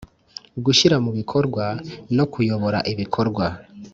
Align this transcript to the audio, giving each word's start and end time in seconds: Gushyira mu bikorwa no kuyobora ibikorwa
Gushyira 0.65 0.95
mu 1.05 1.11
bikorwa 1.17 1.65
no 2.15 2.25
kuyobora 2.31 2.79
ibikorwa 2.91 3.45